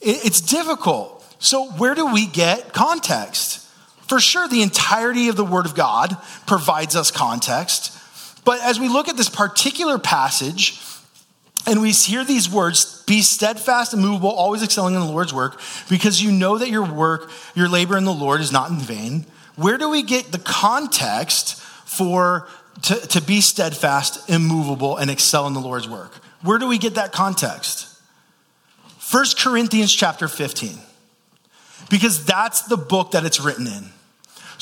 [0.01, 1.25] it, it's difficult.
[1.39, 3.62] So, where do we get context?
[4.13, 6.15] For sure, the entirety of the Word of God
[6.47, 7.99] provides us context.
[8.45, 10.79] But as we look at this particular passage,
[11.67, 15.63] and we hear these words be steadfast and movable, always excelling in the Lord's work,
[15.89, 19.25] because you know that your work, your labor in the Lord is not in vain.
[19.57, 22.47] Where do we get the context for
[22.83, 26.17] to, to be steadfast, immovable, and excel in the Lord's work?
[26.43, 27.89] Where do we get that context?
[29.11, 30.77] 1 Corinthians chapter 15,
[31.89, 33.85] because that's the book that it's written in.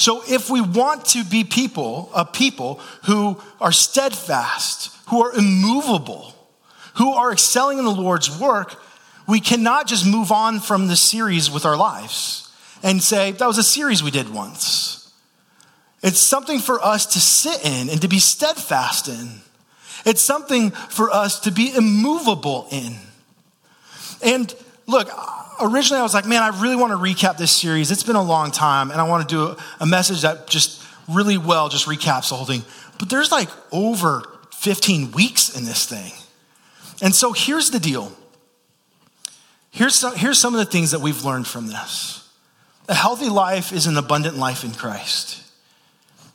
[0.01, 6.35] So if we want to be people, a people who are steadfast, who are immovable,
[6.95, 8.83] who are excelling in the Lord's work,
[9.29, 12.51] we cannot just move on from the series with our lives
[12.83, 15.13] and say, that was a series we did once.
[16.03, 19.29] It's something for us to sit in and to be steadfast in.
[20.07, 22.97] It's something for us to be immovable in.
[24.23, 24.55] And
[24.87, 25.11] look,
[25.63, 27.91] originally I was like, man, I really want to recap this series.
[27.91, 31.39] It's been a long time, and I want to do a, message that just really
[31.39, 32.63] well just recaps the whole thing.
[32.99, 36.13] But there's like over 15 weeks in this thing.
[37.03, 38.13] And so here's the deal.
[39.71, 42.29] Here's some, here's some of the things that we've learned from this.
[42.89, 45.43] A healthy life is an abundant life in Christ.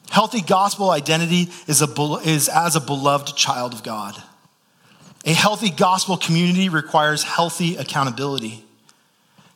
[0.09, 4.21] Healthy gospel identity is, a, is as a beloved child of God.
[5.25, 8.64] A healthy gospel community requires healthy accountability.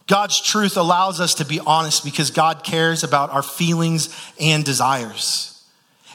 [0.10, 5.64] God's truth allows us to be honest because God cares about our feelings and desires.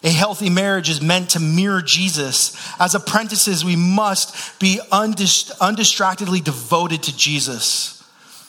[0.03, 2.57] A healthy marriage is meant to mirror Jesus.
[2.80, 8.03] As apprentices, we must be undistractedly devoted to Jesus.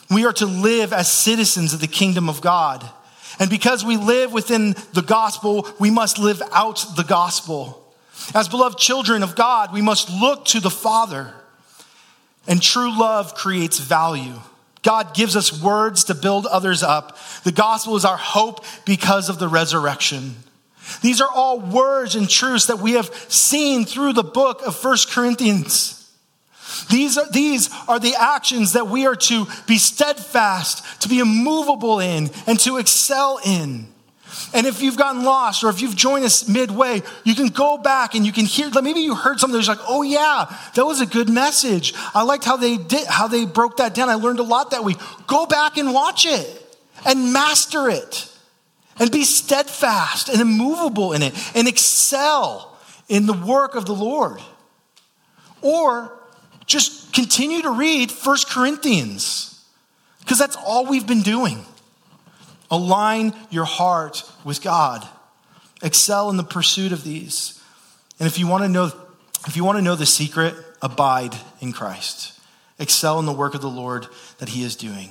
[0.09, 2.83] We are to live as citizens of the kingdom of God.
[3.37, 7.87] And because we live within the gospel, we must live out the gospel.
[8.33, 11.35] As beloved children of God, we must look to the Father.
[12.47, 14.33] And true love creates value.
[14.85, 17.17] God gives us words to build others up.
[17.43, 20.35] The gospel is our hope because of the resurrection.
[21.01, 25.09] These are all words and truths that we have seen through the book of First
[25.09, 26.07] Corinthians.
[26.91, 31.99] These are, these are the actions that we are to be steadfast, to be immovable
[31.99, 33.87] in, and to excel in.
[34.53, 38.15] And if you've gotten lost or if you've joined us midway, you can go back
[38.15, 41.05] and you can hear, maybe you heard something that's like, oh yeah, that was a
[41.05, 41.93] good message.
[42.13, 44.09] I liked how they did, how they broke that down.
[44.09, 44.97] I learned a lot that week.
[45.27, 48.31] Go back and watch it and master it
[48.97, 52.77] and be steadfast and immovable in it and excel
[53.09, 54.39] in the work of the Lord.
[55.61, 56.11] Or
[56.65, 59.63] just continue to read First Corinthians
[60.19, 61.65] because that's all we've been doing.
[62.71, 65.07] Align your heart with God.
[65.83, 67.61] Excel in the pursuit of these.
[68.19, 68.91] And if you want to know
[69.47, 72.39] if you want to know the secret, abide in Christ.
[72.79, 74.07] Excel in the work of the Lord
[74.39, 75.09] that he is doing.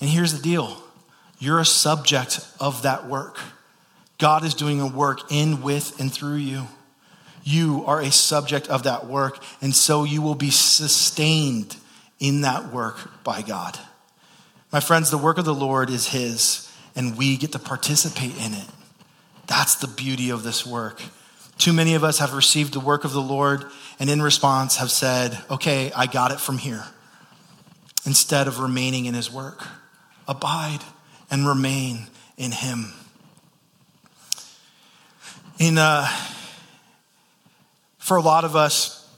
[0.00, 0.80] And here's the deal.
[1.40, 3.38] You're a subject of that work.
[4.18, 6.66] God is doing a work in, with, and through you.
[7.44, 11.76] You are a subject of that work, and so you will be sustained
[12.18, 13.78] in that work by God.
[14.72, 16.67] My friends, the work of the Lord is His,
[16.98, 18.66] and we get to participate in it.
[19.46, 21.00] That's the beauty of this work.
[21.56, 23.64] Too many of us have received the work of the Lord,
[24.00, 26.84] and in response have said, Okay, I got it from here,
[28.04, 29.64] instead of remaining in His work.
[30.26, 30.80] Abide
[31.30, 32.92] and remain in Him.
[35.60, 36.08] In, uh,
[37.98, 39.08] for a lot of us,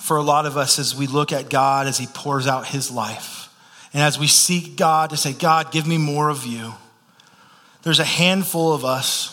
[0.00, 2.92] for a lot of us, as we look at God as He pours out His
[2.92, 3.48] life,
[3.92, 6.74] and as we seek God to say, God, give me more of you,
[7.84, 9.30] there's a handful of us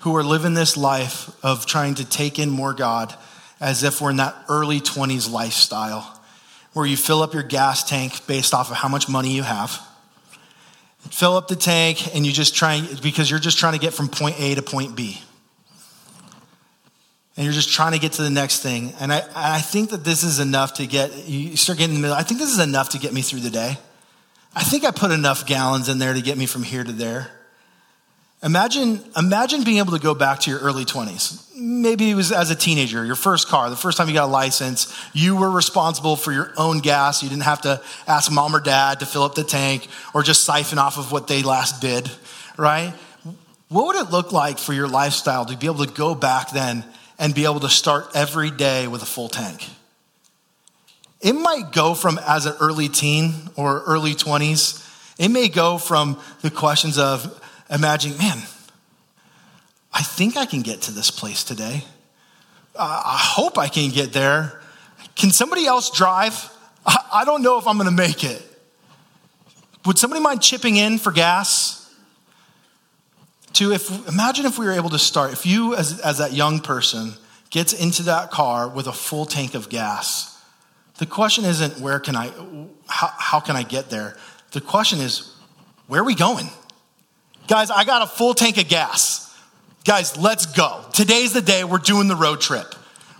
[0.00, 3.14] who are living this life of trying to take in more God
[3.60, 6.20] as if we're in that early 20s lifestyle
[6.72, 9.78] where you fill up your gas tank based off of how much money you have.
[11.10, 14.08] Fill up the tank and you just try because you're just trying to get from
[14.08, 15.20] point A to point B
[17.36, 18.92] and you're just trying to get to the next thing.
[19.00, 22.08] And I, I think that this is enough to get, you start getting in the
[22.08, 22.16] middle.
[22.16, 23.78] I think this is enough to get me through the day.
[24.54, 27.30] I think I put enough gallons in there to get me from here to there.
[28.42, 31.46] Imagine, imagine being able to go back to your early 20s.
[31.56, 34.32] Maybe it was as a teenager, your first car, the first time you got a
[34.32, 37.22] license, you were responsible for your own gas.
[37.22, 40.44] You didn't have to ask mom or dad to fill up the tank or just
[40.44, 42.10] siphon off of what they last did,
[42.56, 42.94] right?
[43.68, 46.84] What would it look like for your lifestyle to be able to go back then
[47.20, 49.68] and be able to start every day with a full tank.
[51.20, 54.86] It might go from as an early teen or early 20s,
[55.18, 58.38] it may go from the questions of imagining, man,
[59.92, 61.84] I think I can get to this place today.
[62.78, 64.62] I hope I can get there.
[65.16, 66.50] Can somebody else drive?
[66.86, 68.42] I, I don't know if I'm going to make it.
[69.84, 71.80] Would somebody mind chipping in for gas?
[73.60, 76.60] to if imagine if we were able to start if you as, as that young
[76.60, 77.12] person
[77.50, 80.29] gets into that car with a full tank of gas
[81.00, 82.30] the question isn't where can i
[82.86, 84.16] how, how can i get there?
[84.52, 85.34] The question is
[85.86, 86.46] where are we going?
[87.48, 89.26] Guys i got a full tank of gas.
[89.84, 90.84] Guys let's go.
[90.92, 92.74] Today's the day we're doing the road trip.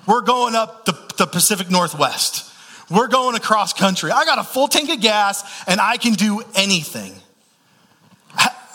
[0.06, 2.52] We're going up the, the pacific northwest.
[2.90, 4.10] We're going across country.
[4.10, 7.14] I got a full tank of gas and i can do anything.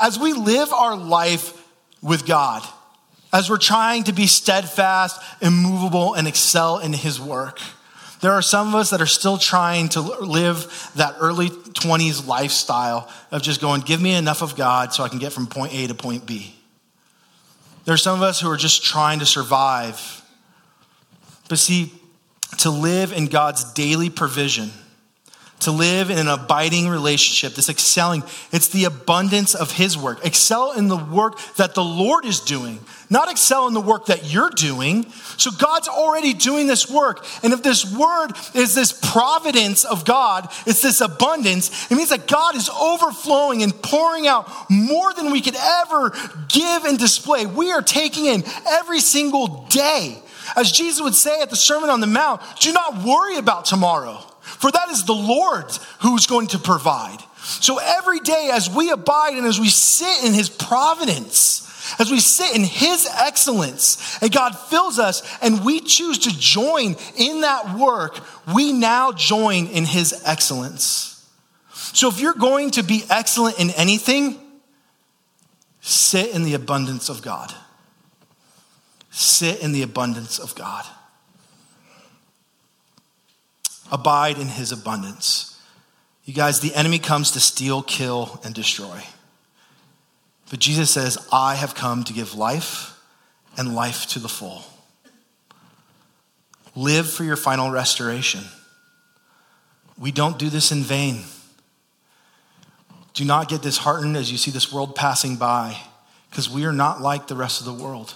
[0.01, 1.53] As we live our life
[2.01, 2.63] with God,
[3.31, 7.59] as we're trying to be steadfast, immovable, and excel in His work,
[8.25, 13.07] there are some of us that are still trying to live that early 20s lifestyle
[13.29, 15.85] of just going, give me enough of God so I can get from point A
[15.85, 16.55] to point B.
[17.83, 20.23] There are some of us who are just trying to survive.
[21.49, 21.93] But see,
[22.57, 24.71] to live in God's daily provision,
[25.61, 28.23] to live in an abiding relationship, this excelling.
[28.51, 30.25] It's the abundance of His work.
[30.25, 32.79] Excel in the work that the Lord is doing,
[33.09, 35.09] not excel in the work that you're doing.
[35.37, 37.25] So God's already doing this work.
[37.41, 42.27] And if this word is this providence of God, it's this abundance, it means that
[42.27, 46.11] God is overflowing and pouring out more than we could ever
[46.49, 47.45] give and display.
[47.45, 50.21] We are taking in every single day.
[50.55, 54.23] As Jesus would say at the Sermon on the Mount, do not worry about tomorrow
[54.45, 57.19] for that is the Lord who's going to provide.
[57.37, 61.65] So every day, as we abide and as we sit in his providence,
[61.99, 66.95] as we sit in His excellence and God fills us and we choose to join
[67.15, 68.19] in that work,
[68.53, 71.11] we now join in His excellence.
[71.71, 74.39] So if you're going to be excellent in anything,
[75.81, 77.53] sit in the abundance of God.
[79.11, 80.85] Sit in the abundance of God.
[83.91, 85.59] Abide in His abundance.
[86.23, 89.03] You guys, the enemy comes to steal, kill, and destroy.
[90.49, 92.99] But Jesus says, I have come to give life
[93.57, 94.63] and life to the full.
[96.75, 98.41] Live for your final restoration.
[99.97, 101.21] We don't do this in vain.
[103.13, 105.77] Do not get disheartened as you see this world passing by,
[106.29, 108.13] because we are not like the rest of the world.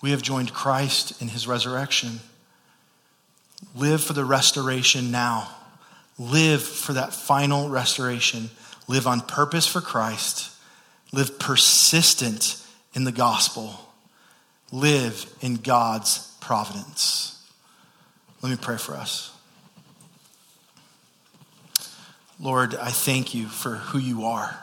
[0.00, 2.20] We have joined Christ in his resurrection.
[3.74, 5.48] Live for the restoration now.
[6.18, 8.50] Live for that final restoration.
[8.88, 10.52] Live on purpose for Christ
[11.12, 12.56] Live persistent
[12.94, 13.74] in the gospel.
[14.72, 17.38] Live in God's providence.
[18.40, 19.30] Let me pray for us.
[22.40, 24.58] Lord, I thank you for who you are.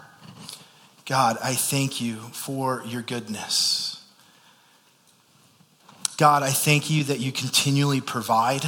[1.05, 4.03] God, I thank you for your goodness.
[6.17, 8.65] God, I thank you that you continually provide.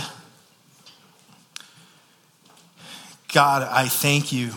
[3.34, 4.52] God, I thank you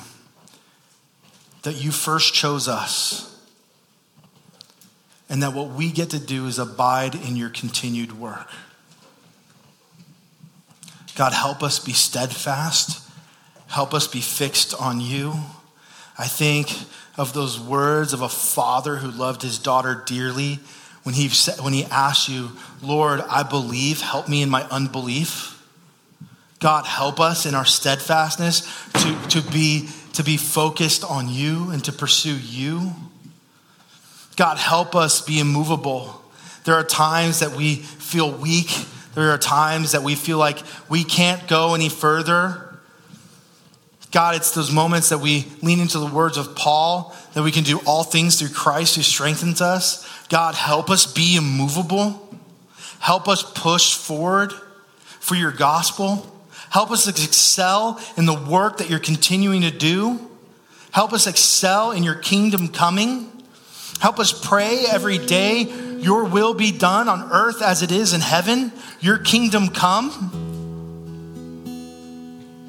[1.62, 3.30] that you first chose us
[5.28, 8.48] and that what we get to do is abide in your continued work.
[11.14, 13.00] God, help us be steadfast.
[13.68, 15.34] Help us be fixed on you.
[16.18, 16.68] I think
[17.16, 20.58] of those words of a father who loved his daughter dearly
[21.04, 21.28] when he,
[21.60, 22.50] when he asked you,
[22.82, 25.53] Lord, I believe, help me in my unbelief.
[26.64, 28.62] God, help us in our steadfastness
[28.94, 32.92] to, to be to be focused on you and to pursue you.
[34.36, 36.22] God, help us be immovable.
[36.64, 38.70] There are times that we feel weak.
[39.14, 40.56] There are times that we feel like
[40.88, 42.78] we can't go any further.
[44.10, 47.64] God, it's those moments that we lean into the words of Paul that we can
[47.64, 50.08] do all things through Christ who strengthens us.
[50.30, 52.26] God, help us be immovable.
[53.00, 54.50] Help us push forward
[55.20, 56.30] for your gospel.
[56.74, 60.18] Help us excel in the work that you're continuing to do.
[60.90, 63.30] Help us excel in your kingdom coming.
[64.00, 68.20] Help us pray every day, Your will be done on earth as it is in
[68.20, 70.32] heaven, Your kingdom come.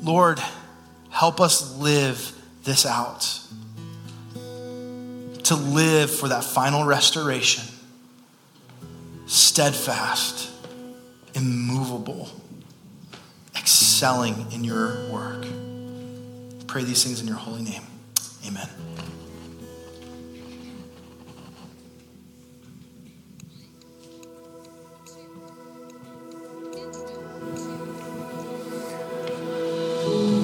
[0.04, 0.40] Lord,
[1.10, 2.32] help us live
[2.64, 3.40] this out.
[5.46, 7.64] To live for that final restoration,
[9.26, 10.52] steadfast,
[11.34, 12.30] immovable
[13.96, 15.46] excelling in your work.
[16.68, 17.82] Pray these things in your holy name.
[18.46, 18.68] Amen.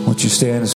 [0.05, 0.63] Won't you stand?